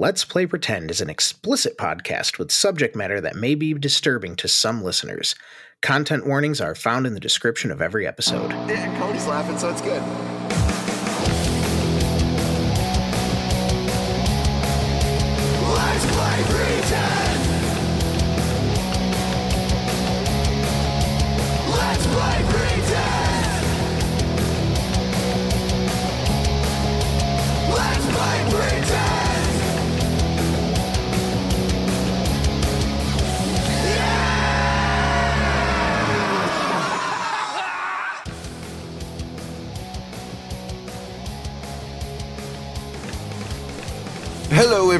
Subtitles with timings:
[0.00, 4.48] Let's Play Pretend is an explicit podcast with subject matter that may be disturbing to
[4.48, 5.34] some listeners.
[5.82, 8.50] Content warnings are found in the description of every episode.
[8.50, 10.00] Yeah, Cody's laughing, so it's good.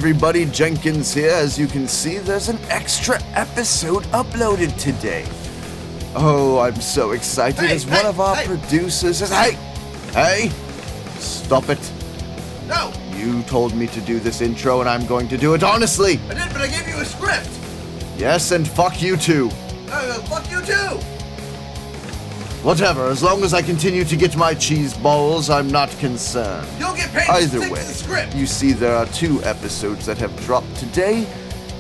[0.00, 0.46] Everybody.
[0.46, 1.28] Jenkins here.
[1.28, 5.26] As you can see, there's an extra episode uploaded today.
[6.14, 7.60] Oh, I'm so excited.
[7.60, 8.46] Hey, as hey, one of our hey.
[8.46, 9.58] producers says, Hey!
[10.14, 10.48] Hey!
[11.18, 11.92] Stop it.
[12.66, 16.18] No, You told me to do this intro, and I'm going to do it honestly.
[16.30, 17.50] I did, but I gave you a script.
[18.16, 19.50] Yes, and fuck you too.
[19.90, 21.19] Uh, fuck you too.
[22.62, 26.68] Whatever, as long as I continue to get my cheese balls, I'm not concerned.
[26.78, 27.30] You'll get paid.
[27.30, 31.26] Either way, you see there are two episodes that have dropped today.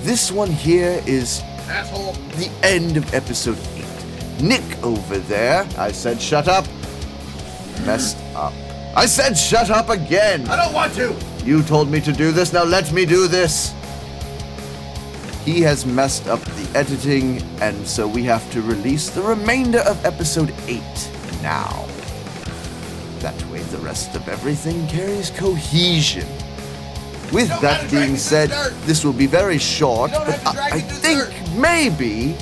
[0.00, 2.14] This one here is asshole.
[2.38, 3.58] the end of episode
[4.38, 4.42] 8.
[4.42, 6.64] Nick over there, I said shut up,
[7.84, 8.54] messed up.
[8.96, 10.48] I said shut up again!
[10.48, 11.14] I don't want to.
[11.44, 13.74] You told me to do this, now let me do this!
[15.44, 20.04] He has messed up the editing, and so we have to release the remainder of
[20.04, 20.82] episode 8
[21.42, 21.86] now.
[23.20, 26.28] That way, the rest of everything carries cohesion.
[27.32, 28.50] With that gotta drag me being said,
[28.86, 31.58] this will be very short, but have to drag I, I me through the think
[31.58, 32.36] maybe.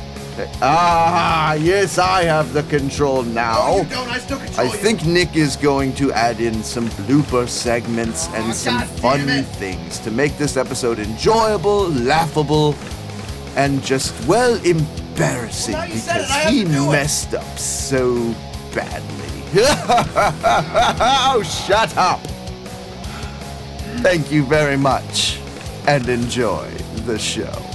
[0.62, 3.84] Ah, yes, I have the control now.
[3.91, 4.05] No.
[4.08, 8.53] I control I think Nick is going to add in some blooper segments and Aw,
[8.53, 12.75] some fun things to make this episode enjoyable, laughable,
[13.56, 16.69] and just, well, embarrassing Well, because he it.
[16.69, 18.14] messed up so
[18.75, 19.43] badly.
[19.56, 22.21] oh, shut up!
[24.03, 25.41] Thank you very much,
[25.87, 26.69] and enjoy
[27.06, 27.67] the show.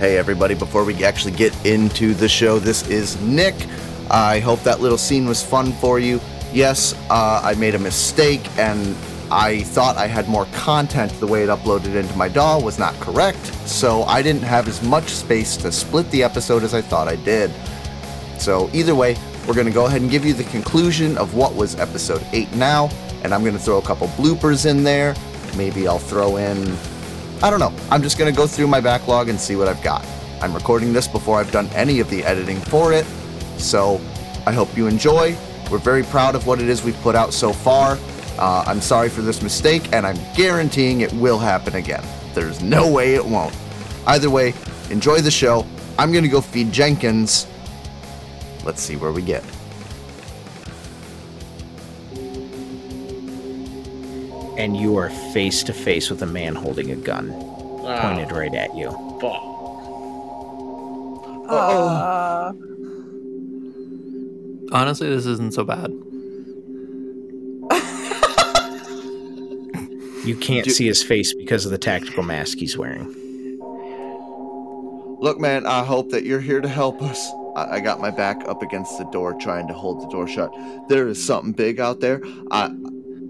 [0.00, 3.54] Hey, everybody, before we actually get into the show, this is Nick.
[4.10, 6.22] I hope that little scene was fun for you.
[6.54, 8.96] Yes, uh, I made a mistake and
[9.30, 11.12] I thought I had more content.
[11.20, 14.82] The way it uploaded into my DAW was not correct, so I didn't have as
[14.82, 17.50] much space to split the episode as I thought I did.
[18.38, 21.54] So, either way, we're going to go ahead and give you the conclusion of what
[21.54, 22.88] was episode 8 now,
[23.22, 25.14] and I'm going to throw a couple bloopers in there.
[25.58, 26.74] Maybe I'll throw in
[27.42, 27.72] I don't know.
[27.90, 30.06] I'm just going to go through my backlog and see what I've got.
[30.42, 33.06] I'm recording this before I've done any of the editing for it,
[33.56, 33.98] so
[34.46, 35.36] I hope you enjoy.
[35.70, 37.98] We're very proud of what it is we've put out so far.
[38.38, 42.04] Uh, I'm sorry for this mistake, and I'm guaranteeing it will happen again.
[42.34, 43.56] There's no way it won't.
[44.06, 44.52] Either way,
[44.90, 45.66] enjoy the show.
[45.98, 47.46] I'm going to go feed Jenkins.
[48.64, 49.44] Let's see where we get.
[54.58, 57.30] And you are face to face with a man holding a gun
[58.00, 58.90] pointed right at you.
[59.20, 59.42] Fuck.
[61.48, 62.52] Uh,
[64.72, 65.90] Honestly, this isn't so bad.
[70.24, 73.16] You can't Do- see his face because of the tactical mask he's wearing.
[75.18, 77.26] Look, man, I hope that you're here to help us.
[77.56, 80.52] I, I got my back up against the door, trying to hold the door shut.
[80.88, 82.20] There is something big out there.
[82.50, 82.66] I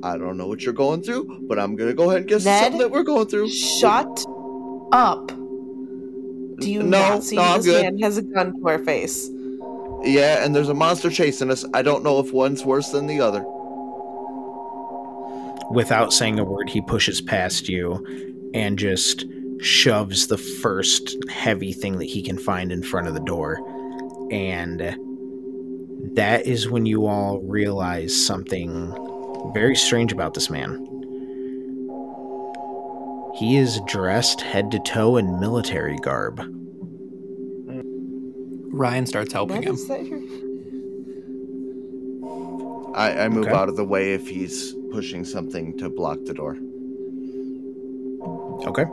[0.02, 2.62] I don't know what you're going through, but I'm gonna go ahead and guess Ned?
[2.62, 3.48] something that we're going through.
[3.50, 4.24] shut
[4.92, 5.28] up.
[5.28, 7.82] Do you No, not see no, I'm this good.
[7.82, 9.30] man has a gun to our face?
[10.02, 11.64] Yeah, and there's a monster chasing us.
[11.74, 13.44] I don't know if one's worse than the other.
[15.70, 18.04] Without saying a word, he pushes past you
[18.54, 19.24] and just
[19.60, 23.58] shoves the first heavy thing that he can find in front of the door.
[24.32, 24.80] And
[26.16, 28.92] that is when you all realize something
[29.54, 30.86] very strange about this man.
[33.36, 36.41] He is dressed head to toe in military garb.
[38.72, 39.76] Ryan starts helping Ned, him.
[40.06, 40.20] your-
[42.94, 43.54] I, I move Okay.
[43.54, 46.56] out of the way if he's pushing something to block the door.
[48.68, 48.84] Okay.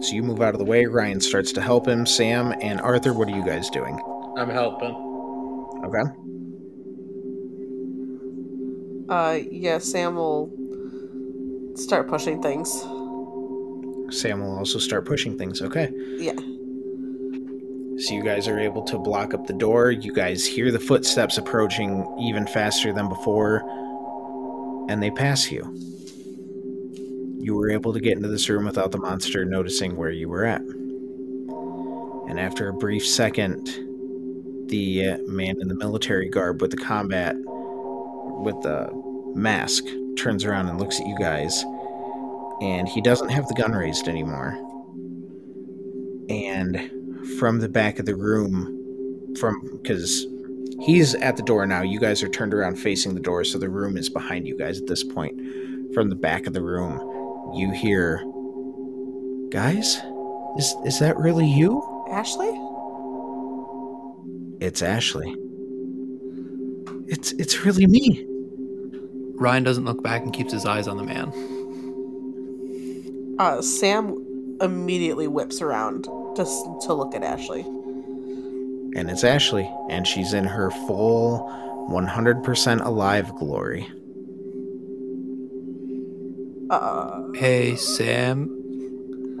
[0.00, 0.84] So you move out of the way.
[0.84, 2.04] Ryan starts to help him.
[2.06, 3.98] Sam and Arthur, what are you guys doing?
[4.36, 4.94] I'm helping.
[5.84, 6.02] Okay.
[9.08, 10.50] Uh, yeah, Sam will
[11.76, 12.70] start pushing things.
[14.10, 15.62] Sam will also start pushing things.
[15.62, 15.90] Okay.
[16.16, 16.34] Yeah.
[17.98, 19.90] So you guys are able to block up the door.
[19.90, 23.62] You guys hear the footsteps approaching even faster than before,
[24.88, 25.62] and they pass you.
[27.38, 30.44] you were able to get into this room without the monster noticing where you were
[30.44, 30.60] at.
[32.28, 33.66] And after a brief second,
[34.68, 37.36] the man in the military garb with the combat
[38.46, 38.88] with the
[39.34, 39.84] mask
[40.16, 41.64] turns around and looks at you guys
[42.62, 44.56] and he doesn't have the gun raised anymore.
[46.28, 50.24] And from the back of the room from because
[50.80, 53.68] he's at the door now you guys are turned around facing the door so the
[53.68, 55.34] room is behind you guys at this point.
[55.92, 58.24] From the back of the room you hear
[59.50, 60.00] guys
[60.56, 61.82] is is that really you?
[62.12, 62.52] Ashley?
[64.60, 65.36] it's ashley.
[67.08, 68.35] It's it's really me
[69.38, 71.32] Ryan doesn't look back and keeps his eyes on the man.
[73.38, 77.60] Uh, Sam immediately whips around just to look at Ashley.
[78.96, 81.46] and it's ashley and she's in her full
[81.90, 83.86] 100% alive glory
[86.70, 88.48] Uh, Hey, Sam.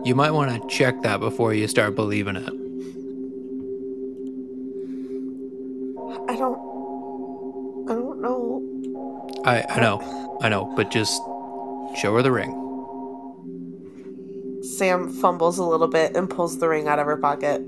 [0.04, 2.52] You might want to check that before you start believing it.
[9.46, 10.38] I, I know.
[10.42, 10.72] I know.
[10.76, 11.22] But just
[11.96, 12.62] show her the ring.
[14.62, 17.60] Sam fumbles a little bit and pulls the ring out of her pocket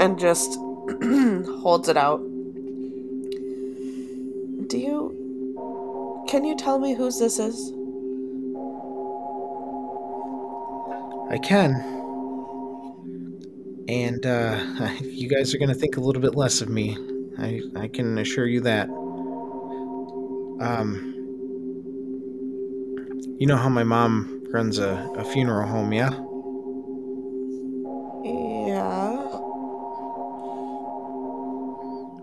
[0.00, 0.54] and just
[1.62, 2.20] holds it out.
[4.68, 6.24] Do you.
[6.28, 7.72] Can you tell me whose this is?
[11.30, 11.74] I can.
[13.88, 14.58] And uh,
[15.00, 16.96] you guys are going to think a little bit less of me.
[17.38, 18.88] I, I can assure you that.
[20.60, 21.12] Um,
[23.38, 26.10] you know how my mom runs a, a funeral home, yeah?
[28.24, 29.12] Yeah.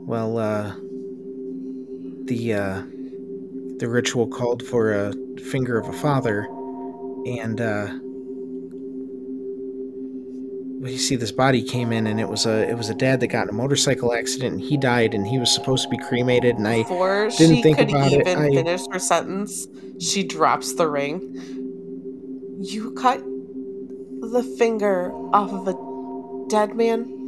[0.06, 0.76] Well, uh,
[2.26, 2.82] the uh,
[3.80, 5.14] the ritual called for a
[5.52, 6.46] finger of a father,
[7.26, 7.88] and uh,
[10.92, 13.28] you see, this body came in, and it was a it was a dad that
[13.28, 16.58] got in a motorcycle accident, and he died, and he was supposed to be cremated,
[16.58, 19.68] and I Before didn't she think could about it, even I- finish her sentence,
[20.00, 21.20] she drops the ring.
[22.62, 23.22] You cut
[24.22, 25.76] the finger off of a
[26.50, 27.20] dead man?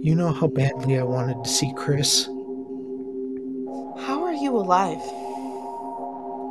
[0.00, 2.26] you know how badly I wanted to see Chris.
[4.06, 5.02] How are you alive?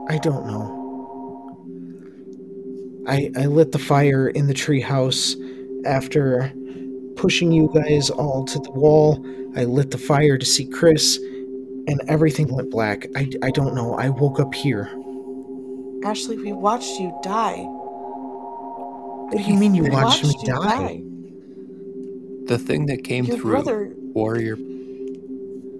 [0.10, 0.87] I don't know.
[3.07, 5.36] I I lit the fire in the treehouse
[5.86, 6.51] after
[7.15, 9.25] pushing you guys all to the wall.
[9.56, 11.18] I lit the fire to see Chris,
[11.88, 13.07] and everything went black.
[13.15, 13.95] I, I don't know.
[13.95, 14.89] I woke up here.
[16.04, 17.63] Ashley, we watched you die.
[19.30, 21.01] What do you mean you We watched, me you die?
[22.45, 23.94] The thing that came Your through brother.
[24.13, 24.57] wore your.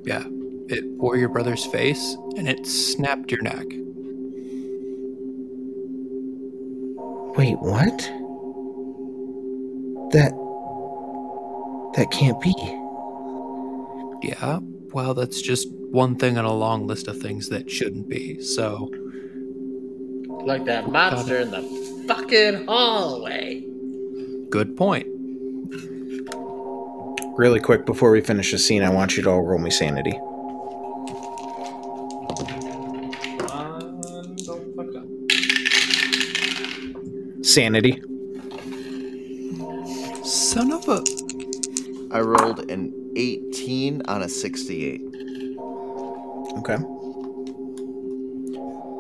[0.04, 0.24] Yeah.
[0.70, 3.66] It wore your brother's face and it snapped your neck.
[7.38, 7.98] Wait, what?
[10.12, 10.32] That
[11.96, 12.54] that can't be.
[14.28, 14.60] Yeah.
[14.94, 18.42] Well, that's just one thing on a long list of things that shouldn't be.
[18.42, 18.90] So,
[20.46, 21.62] Like that monster in the
[22.08, 23.64] fucking hallway.
[24.50, 25.06] good point.
[27.38, 30.18] Really quick before we finish the scene, I want you to all roll me sanity.
[37.58, 38.00] Sanity.
[40.24, 41.02] Son of a.
[42.12, 45.02] I rolled an 18 on a 68.
[46.60, 46.78] Okay.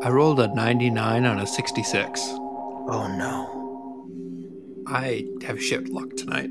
[0.04, 2.20] I rolled a 99 on a 66.
[2.90, 4.08] Oh no.
[4.88, 6.50] I have shit luck tonight.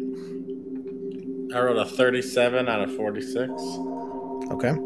[1.56, 3.50] I rolled a 37 out of 46.
[4.52, 4.76] Okay.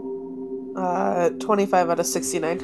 [0.74, 2.60] Uh, 25 out of 69.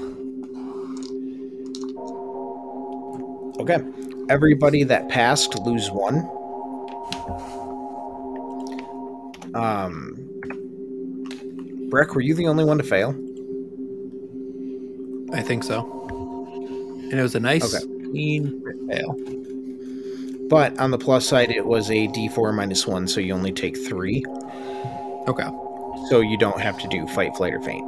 [3.61, 4.15] Okay.
[4.28, 6.28] Everybody that passed lose one.
[9.54, 10.23] Um
[11.90, 13.11] Breck, were you the only one to fail?
[15.33, 15.92] I think so.
[17.11, 17.85] And it was a nice, Okay.
[18.11, 19.14] clean fail.
[20.49, 23.76] But on the plus side, it was a D4 minus one, so you only take
[23.76, 24.25] three.
[25.28, 25.49] Okay.
[26.09, 27.85] So you don't have to do fight, flight, or faint.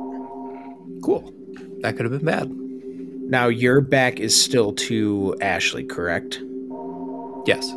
[1.02, 1.33] Cool.
[1.80, 2.50] That could have been bad.
[3.28, 6.40] Now your back is still to Ashley, correct?
[7.47, 7.68] Yes.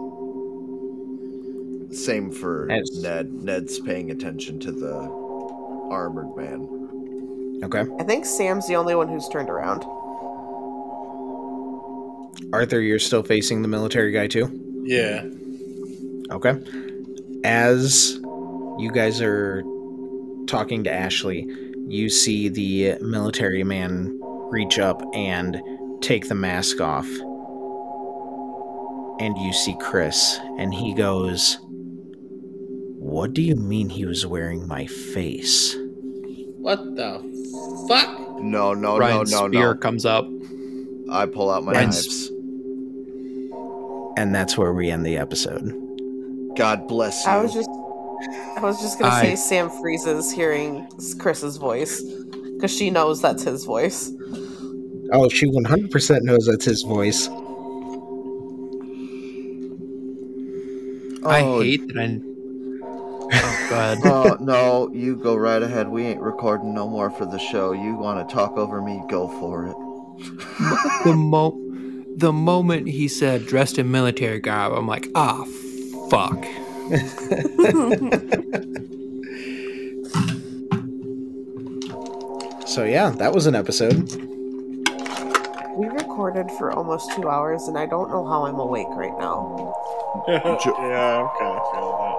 [1.91, 3.33] Same for As- Ned.
[3.33, 4.95] Ned's paying attention to the
[5.91, 7.59] armored man.
[7.65, 7.83] Okay.
[7.99, 9.83] I think Sam's the only one who's turned around.
[12.53, 14.49] Arthur, you're still facing the military guy too?
[14.85, 15.25] Yeah.
[16.31, 16.55] Okay.
[17.43, 18.13] As
[18.79, 19.63] you guys are
[20.47, 21.45] talking to Ashley,
[21.87, 24.17] you see the military man
[24.51, 25.61] reach up and
[26.01, 27.07] take the mask off.
[29.19, 34.85] And you see Chris, and he goes, What do you mean he was wearing my
[34.87, 35.75] face?
[36.57, 37.19] What the
[37.87, 38.41] fuck?
[38.41, 39.79] No, no, Ryan's no, no, spear no.
[39.79, 40.27] comes up.
[41.11, 42.27] I pull out my Ryan's- knives.
[44.17, 45.71] And that's where we end the episode.
[46.57, 47.31] God bless you.
[47.31, 47.69] I was just,
[48.57, 50.87] I was just gonna I- say Sam freezes hearing
[51.19, 52.01] Chris's voice
[52.61, 54.11] because she knows that's his voice.
[55.11, 57.27] Oh, she 100% knows that's his voice.
[61.23, 61.61] I Oh.
[61.61, 62.21] hate that I.
[63.33, 63.97] Oh god.
[64.05, 65.89] oh no, you go right ahead.
[65.89, 67.71] We ain't recording no more for the show.
[67.71, 69.01] You want to talk over me?
[69.09, 69.75] Go for it.
[71.03, 71.57] the mo,
[72.15, 75.43] the moment he said dressed in military garb, I'm like, ah,
[76.11, 76.45] fuck.
[82.71, 84.09] So, yeah, that was an episode.
[85.75, 89.75] We recorded for almost two hours, and I don't know how I'm awake right now.
[90.29, 92.17] yeah, I'm kind of feeling that.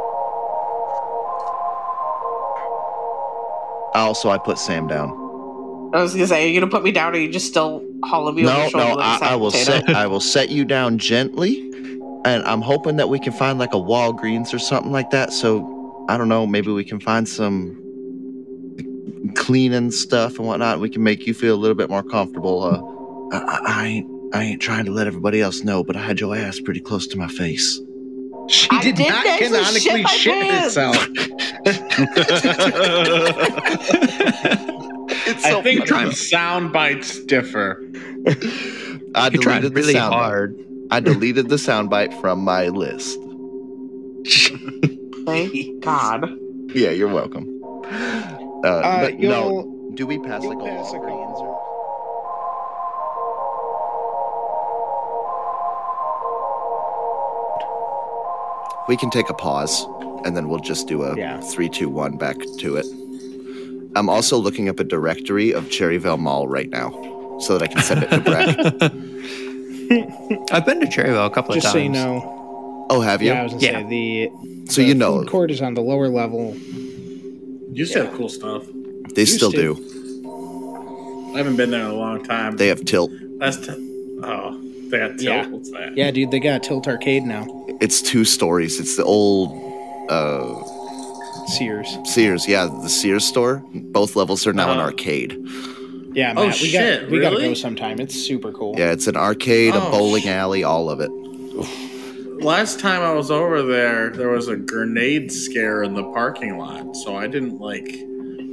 [3.94, 5.10] Also, I put Sam down.
[5.94, 7.82] I was gonna say, are you gonna put me down, or are you just still
[8.04, 9.86] hauling me over No, your shoulder no, like a I, sack I will potato?
[9.86, 11.60] set I will set you down gently,
[12.26, 15.32] and I'm hoping that we can find like a Walgreens or something like that.
[15.32, 17.78] So I don't know, maybe we can find some
[19.32, 20.80] cleaning stuff and whatnot.
[20.80, 22.62] We can make you feel a little bit more comfortable.
[22.62, 22.80] Uh,
[23.36, 26.20] I, I, I ain't I ain't trying to let everybody else know, but I had
[26.20, 27.80] your ass pretty close to my face.
[28.48, 30.76] She I did canonically shit my pants.
[35.24, 37.82] It's I think the sound bites differ.
[39.14, 40.64] I He tried deleted really the sound hard.
[40.90, 43.18] I deleted the soundbite from my list.
[45.24, 46.30] Thank God.
[46.74, 47.46] Yeah, you're welcome.
[48.64, 51.58] Uh, Uh, but no, do we pass you'll like pass a Walgreens or?
[58.88, 59.86] We can take a pause,
[60.24, 61.40] and then we'll just do a Yeah.
[61.40, 62.86] three, two, one back to it.
[63.94, 66.90] I'm also looking up a directory of Cherryvale Mall right now,
[67.38, 68.48] so that I can send it to Breck.
[70.52, 71.96] I've been to Cherryvale a couple just of so times.
[71.96, 73.28] you know, oh, have you?
[73.32, 73.82] yeah, I was gonna Yeah.
[73.82, 74.30] say the,
[74.72, 76.56] so the you know food court is on the lower level.
[77.74, 78.64] You have cool stuff.
[79.14, 79.74] they used still to.
[79.74, 81.32] do.
[81.34, 82.56] I haven't been there in a long time.
[82.56, 83.10] They have tilt.
[83.38, 83.72] That's t-
[84.22, 85.20] oh, they got tilt.
[85.22, 85.46] Yeah.
[85.48, 85.96] What's that?
[85.96, 87.46] Yeah, dude, they got Tilt Arcade now.
[87.80, 88.78] It's two stories.
[88.78, 89.50] It's the old
[90.10, 90.62] uh,
[91.46, 91.96] Sears.
[92.04, 92.46] Sears.
[92.46, 93.62] Yeah, the Sears store.
[93.74, 94.86] Both levels are now an Uh-huh.
[94.88, 95.38] arcade.
[96.14, 97.98] Yeah, Oh, Matt, we shit, got we gotta go sometime.
[97.98, 98.74] It's super cool.
[98.76, 101.10] Yeah, it's an arcade, a Oh, bowling sh- alley, all of it.
[102.42, 106.96] Last time I was over there, there was a grenade scare in the parking lot,
[106.96, 107.86] so I didn't like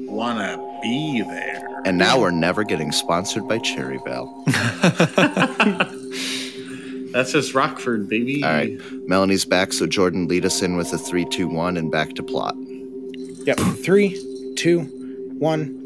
[0.07, 1.81] want to be there.
[1.85, 4.45] And now we're never getting sponsored by Cherryvale.
[7.13, 8.43] That's just Rockford, baby.
[8.43, 11.91] All right, Melanie's back, so Jordan lead us in with a three, two, one, and
[11.91, 12.55] back to plot.
[13.45, 13.57] Yep.
[13.83, 14.81] Three, two,
[15.39, 15.78] one.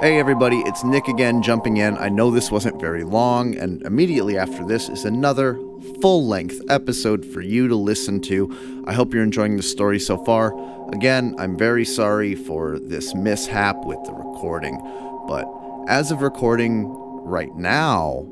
[0.00, 1.98] Hey everybody, it's Nick again jumping in.
[1.98, 5.58] I know this wasn't very long, and immediately after this is another
[6.00, 8.84] full length episode for you to listen to.
[8.86, 10.54] I hope you're enjoying the story so far.
[10.92, 14.78] Again, I'm very sorry for this mishap with the recording,
[15.26, 15.52] but
[15.88, 16.86] as of recording
[17.24, 18.24] right now,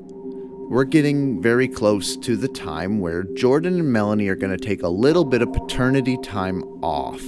[0.70, 4.85] we're getting very close to the time where Jordan and Melanie are going to take
[4.85, 7.25] a little bit of paternity time off.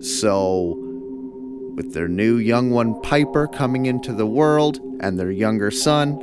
[0.00, 0.81] So,
[1.74, 6.18] with their new young one Piper coming into the world and their younger son.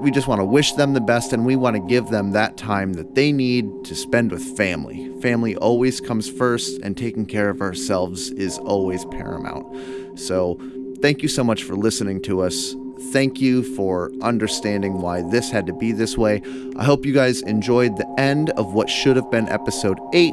[0.00, 2.56] We just want to wish them the best and we want to give them that
[2.56, 5.10] time that they need to spend with family.
[5.20, 10.18] Family always comes first, and taking care of ourselves is always paramount.
[10.18, 10.58] So,
[11.02, 12.74] thank you so much for listening to us.
[13.12, 16.40] Thank you for understanding why this had to be this way.
[16.76, 20.32] I hope you guys enjoyed the end of what should have been episode 8.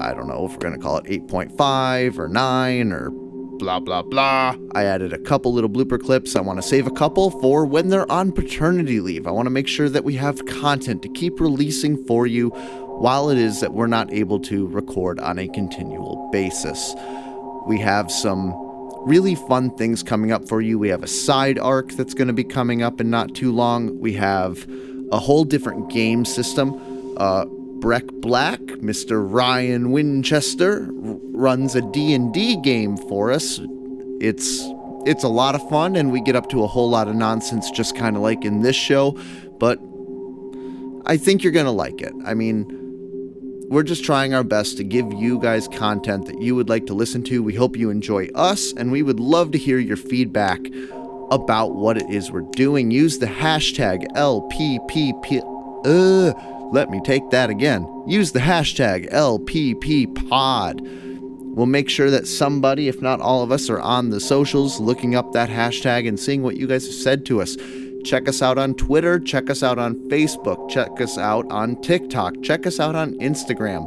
[0.00, 4.02] I don't know if we're going to call it 8.5 or 9 or blah, blah,
[4.02, 4.56] blah.
[4.74, 6.34] I added a couple little blooper clips.
[6.34, 9.26] I want to save a couple for when they're on paternity leave.
[9.26, 13.28] I want to make sure that we have content to keep releasing for you while
[13.28, 16.94] it is that we're not able to record on a continual basis.
[17.66, 18.54] We have some
[19.06, 20.78] really fun things coming up for you.
[20.78, 23.98] We have a side arc that's going to be coming up in not too long.
[24.00, 24.66] We have
[25.12, 27.14] a whole different game system.
[27.18, 27.44] Uh,
[27.80, 29.26] Breck Black, Mr.
[29.28, 33.60] Ryan Winchester, r- runs a D&D game for us.
[34.20, 34.62] It's
[35.06, 37.70] it's a lot of fun and we get up to a whole lot of nonsense
[37.70, 39.12] just kind of like in this show,
[39.58, 39.78] but
[41.06, 42.12] I think you're going to like it.
[42.26, 42.66] I mean,
[43.70, 46.94] we're just trying our best to give you guys content that you would like to
[46.94, 47.42] listen to.
[47.42, 50.60] We hope you enjoy us, and we would love to hear your feedback
[51.30, 52.90] about what it is we're doing.
[52.90, 55.40] Use the hashtag LPPP.
[55.86, 57.86] Uh, let me take that again.
[58.06, 60.80] Use the hashtag LPPPod.
[61.54, 65.16] We'll make sure that somebody, if not all of us, are on the socials looking
[65.16, 67.56] up that hashtag and seeing what you guys have said to us.
[68.04, 72.40] Check us out on Twitter, check us out on Facebook, check us out on TikTok,
[72.42, 73.84] check us out on Instagram.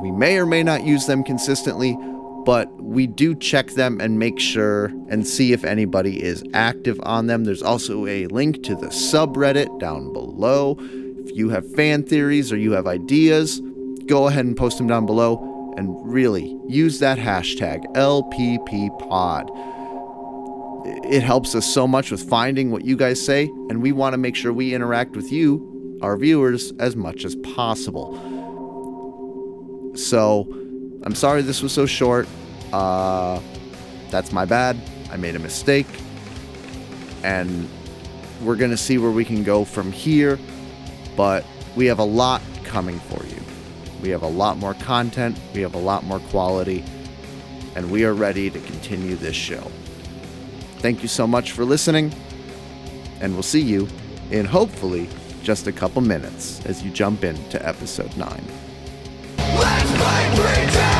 [0.00, 1.98] We may or may not use them consistently,
[2.44, 7.26] but we do check them and make sure and see if anybody is active on
[7.26, 7.44] them.
[7.44, 10.76] There's also a link to the subreddit down below.
[11.24, 13.60] If you have fan theories or you have ideas,
[14.06, 19.48] go ahead and post them down below and really use that hashtag LPPPod.
[21.10, 24.18] It helps us so much with finding what you guys say, and we want to
[24.18, 28.18] make sure we interact with you, our viewers, as much as possible.
[29.94, 30.48] So,
[31.04, 32.26] I'm sorry this was so short.
[32.72, 33.40] Uh,
[34.10, 34.76] that's my bad.
[35.10, 35.86] I made a mistake.
[37.22, 37.68] And
[38.42, 40.38] we're going to see where we can go from here.
[41.16, 41.44] But
[41.76, 43.40] we have a lot coming for you.
[44.02, 46.84] We have a lot more content, we have a lot more quality,
[47.76, 49.70] and we are ready to continue this show.
[50.78, 52.12] Thank you so much for listening,
[53.20, 53.86] and we'll see you
[54.32, 55.08] in hopefully
[55.42, 58.44] just a couple minutes as you jump into episode 9.
[59.38, 60.91] Let's play pretend!